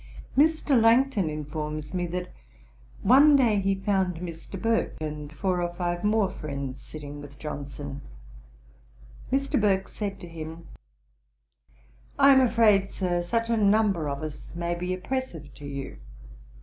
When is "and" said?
4.99-5.31